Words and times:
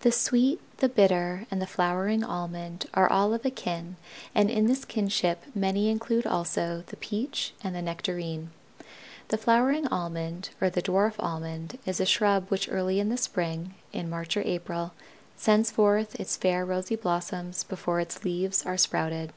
The 0.00 0.10
Sweet, 0.10 0.58
the 0.78 0.88
Bitter, 0.88 1.46
and 1.48 1.62
the 1.62 1.66
Flowering 1.68 2.24
Almond 2.24 2.86
are 2.92 3.08
all 3.08 3.32
of 3.32 3.44
a 3.46 3.52
kin 3.52 3.94
and 4.34 4.50
in 4.50 4.66
this 4.66 4.84
kinship 4.84 5.42
many 5.54 5.88
include 5.88 6.26
also 6.26 6.82
the 6.88 6.96
Peach 6.96 7.54
and 7.62 7.72
the 7.72 7.80
Nectarine. 7.80 8.50
The 9.28 9.38
Flowering 9.38 9.86
Almond 9.86 10.48
or 10.60 10.70
the 10.70 10.82
dwarf 10.82 11.14
Almond 11.22 11.78
is 11.86 12.00
a 12.00 12.04
shrub 12.04 12.48
which 12.48 12.68
early 12.68 12.98
in 12.98 13.10
the 13.10 13.16
spring, 13.16 13.74
in 13.92 14.10
March 14.10 14.36
or 14.36 14.42
April, 14.44 14.92
sends 15.36 15.70
forth 15.70 16.18
its 16.18 16.36
fair 16.36 16.64
rosy 16.66 16.96
blossoms 16.96 17.62
before 17.62 18.00
its 18.00 18.24
leaves 18.24 18.66
are 18.66 18.76
sprouted. 18.76 19.32